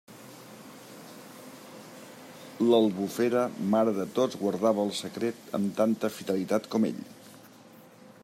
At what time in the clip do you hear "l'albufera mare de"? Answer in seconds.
2.69-4.07